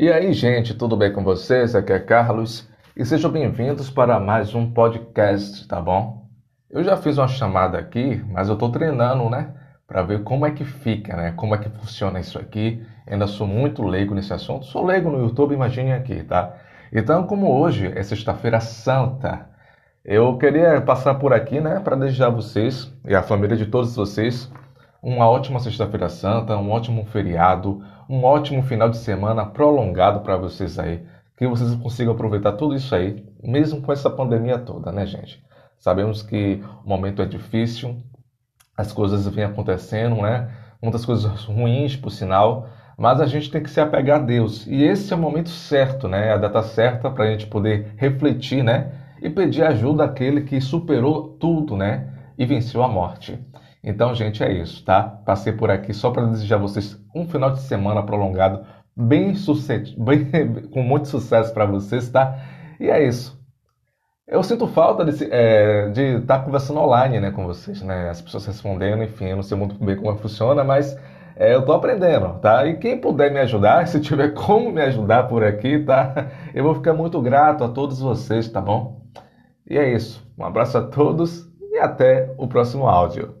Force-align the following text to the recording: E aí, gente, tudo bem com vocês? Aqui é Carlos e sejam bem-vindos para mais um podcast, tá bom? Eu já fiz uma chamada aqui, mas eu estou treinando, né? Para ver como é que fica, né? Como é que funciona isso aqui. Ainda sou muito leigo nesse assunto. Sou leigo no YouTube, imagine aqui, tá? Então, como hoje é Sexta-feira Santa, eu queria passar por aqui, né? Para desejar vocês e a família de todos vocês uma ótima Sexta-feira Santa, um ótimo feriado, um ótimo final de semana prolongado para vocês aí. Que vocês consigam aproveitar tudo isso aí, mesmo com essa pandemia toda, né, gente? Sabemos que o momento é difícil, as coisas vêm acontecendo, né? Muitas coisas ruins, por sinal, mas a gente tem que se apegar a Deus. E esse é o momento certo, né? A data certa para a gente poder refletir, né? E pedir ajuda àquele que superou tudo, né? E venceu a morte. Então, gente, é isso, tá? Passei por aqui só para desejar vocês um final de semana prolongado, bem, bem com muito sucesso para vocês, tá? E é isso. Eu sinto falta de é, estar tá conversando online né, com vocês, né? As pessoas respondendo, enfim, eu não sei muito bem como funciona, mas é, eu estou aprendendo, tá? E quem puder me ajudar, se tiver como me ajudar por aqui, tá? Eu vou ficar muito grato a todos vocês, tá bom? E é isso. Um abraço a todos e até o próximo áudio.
E 0.00 0.10
aí, 0.10 0.32
gente, 0.32 0.72
tudo 0.72 0.96
bem 0.96 1.12
com 1.12 1.22
vocês? 1.22 1.74
Aqui 1.74 1.92
é 1.92 1.98
Carlos 1.98 2.66
e 2.96 3.04
sejam 3.04 3.30
bem-vindos 3.30 3.90
para 3.90 4.18
mais 4.18 4.54
um 4.54 4.72
podcast, 4.72 5.68
tá 5.68 5.78
bom? 5.78 6.26
Eu 6.70 6.82
já 6.82 6.96
fiz 6.96 7.18
uma 7.18 7.28
chamada 7.28 7.76
aqui, 7.76 8.24
mas 8.30 8.48
eu 8.48 8.54
estou 8.54 8.72
treinando, 8.72 9.28
né? 9.28 9.52
Para 9.86 10.00
ver 10.00 10.22
como 10.22 10.46
é 10.46 10.52
que 10.52 10.64
fica, 10.64 11.14
né? 11.14 11.34
Como 11.36 11.54
é 11.54 11.58
que 11.58 11.68
funciona 11.68 12.18
isso 12.18 12.38
aqui. 12.38 12.82
Ainda 13.06 13.26
sou 13.26 13.46
muito 13.46 13.82
leigo 13.82 14.14
nesse 14.14 14.32
assunto. 14.32 14.64
Sou 14.64 14.86
leigo 14.86 15.10
no 15.10 15.18
YouTube, 15.18 15.52
imagine 15.52 15.92
aqui, 15.92 16.24
tá? 16.24 16.54
Então, 16.90 17.26
como 17.26 17.54
hoje 17.60 17.92
é 17.94 18.02
Sexta-feira 18.02 18.58
Santa, 18.58 19.50
eu 20.02 20.38
queria 20.38 20.80
passar 20.80 21.16
por 21.16 21.34
aqui, 21.34 21.60
né? 21.60 21.78
Para 21.78 21.94
desejar 21.94 22.30
vocês 22.30 22.90
e 23.06 23.14
a 23.14 23.22
família 23.22 23.54
de 23.54 23.66
todos 23.66 23.94
vocês 23.94 24.50
uma 25.02 25.28
ótima 25.28 25.60
Sexta-feira 25.60 26.08
Santa, 26.08 26.56
um 26.56 26.70
ótimo 26.70 27.04
feriado, 27.06 27.82
um 28.08 28.22
ótimo 28.24 28.62
final 28.62 28.88
de 28.88 28.98
semana 28.98 29.46
prolongado 29.46 30.20
para 30.20 30.36
vocês 30.36 30.78
aí. 30.78 31.04
Que 31.36 31.46
vocês 31.46 31.74
consigam 31.76 32.12
aproveitar 32.12 32.52
tudo 32.52 32.74
isso 32.74 32.94
aí, 32.94 33.24
mesmo 33.42 33.80
com 33.80 33.92
essa 33.92 34.10
pandemia 34.10 34.58
toda, 34.58 34.92
né, 34.92 35.06
gente? 35.06 35.42
Sabemos 35.78 36.22
que 36.22 36.62
o 36.84 36.88
momento 36.88 37.22
é 37.22 37.24
difícil, 37.24 37.96
as 38.76 38.92
coisas 38.92 39.26
vêm 39.26 39.44
acontecendo, 39.44 40.16
né? 40.16 40.50
Muitas 40.82 41.04
coisas 41.04 41.44
ruins, 41.44 41.96
por 41.96 42.10
sinal, 42.10 42.68
mas 42.98 43.18
a 43.20 43.26
gente 43.26 43.50
tem 43.50 43.62
que 43.62 43.70
se 43.70 43.80
apegar 43.80 44.20
a 44.20 44.22
Deus. 44.22 44.66
E 44.66 44.82
esse 44.82 45.10
é 45.10 45.16
o 45.16 45.18
momento 45.18 45.48
certo, 45.48 46.06
né? 46.06 46.34
A 46.34 46.36
data 46.36 46.62
certa 46.62 47.10
para 47.10 47.24
a 47.24 47.30
gente 47.30 47.46
poder 47.46 47.94
refletir, 47.96 48.62
né? 48.62 48.92
E 49.22 49.30
pedir 49.30 49.62
ajuda 49.62 50.04
àquele 50.04 50.42
que 50.42 50.60
superou 50.60 51.28
tudo, 51.40 51.74
né? 51.74 52.12
E 52.36 52.44
venceu 52.44 52.82
a 52.82 52.88
morte. 52.88 53.38
Então, 53.82 54.14
gente, 54.14 54.42
é 54.44 54.52
isso, 54.52 54.84
tá? 54.84 55.02
Passei 55.02 55.52
por 55.52 55.70
aqui 55.70 55.94
só 55.94 56.10
para 56.10 56.26
desejar 56.26 56.58
vocês 56.58 56.98
um 57.14 57.26
final 57.26 57.50
de 57.50 57.60
semana 57.60 58.02
prolongado, 58.02 58.64
bem, 58.94 59.32
bem 59.96 60.28
com 60.70 60.82
muito 60.82 61.08
sucesso 61.08 61.52
para 61.54 61.64
vocês, 61.64 62.08
tá? 62.10 62.38
E 62.78 62.90
é 62.90 63.02
isso. 63.06 63.40
Eu 64.28 64.42
sinto 64.44 64.66
falta 64.68 65.04
de 65.04 65.24
é, 65.30 65.90
estar 65.90 66.38
tá 66.38 66.44
conversando 66.44 66.78
online 66.78 67.18
né, 67.18 67.30
com 67.32 67.46
vocês, 67.46 67.82
né? 67.82 68.10
As 68.10 68.20
pessoas 68.20 68.46
respondendo, 68.46 69.02
enfim, 69.02 69.26
eu 69.26 69.36
não 69.36 69.42
sei 69.42 69.56
muito 69.56 69.82
bem 69.82 69.96
como 69.96 70.16
funciona, 70.18 70.62
mas 70.62 70.96
é, 71.34 71.54
eu 71.54 71.60
estou 71.60 71.74
aprendendo, 71.74 72.38
tá? 72.38 72.64
E 72.66 72.76
quem 72.76 73.00
puder 73.00 73.32
me 73.32 73.40
ajudar, 73.40 73.86
se 73.88 73.98
tiver 73.98 74.34
como 74.34 74.70
me 74.70 74.82
ajudar 74.82 75.24
por 75.24 75.42
aqui, 75.42 75.80
tá? 75.80 76.30
Eu 76.54 76.62
vou 76.64 76.74
ficar 76.74 76.92
muito 76.92 77.20
grato 77.20 77.64
a 77.64 77.68
todos 77.68 77.98
vocês, 77.98 78.48
tá 78.48 78.60
bom? 78.60 79.00
E 79.68 79.76
é 79.76 79.92
isso. 79.92 80.24
Um 80.38 80.44
abraço 80.44 80.78
a 80.78 80.82
todos 80.82 81.48
e 81.72 81.78
até 81.78 82.32
o 82.38 82.46
próximo 82.46 82.86
áudio. 82.86 83.39